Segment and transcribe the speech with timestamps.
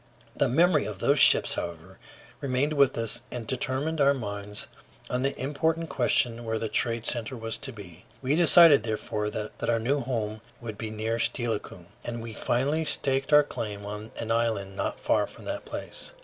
[0.35, 1.99] The memory of those ships, however,
[2.39, 4.65] remained with us and determined our minds
[5.11, 8.05] on the important question where the trade center was to be.
[8.19, 13.31] We decided therefore that our new home should be near Steilacoom, and we finally staked
[13.31, 16.13] out a claim on an island not far from that place.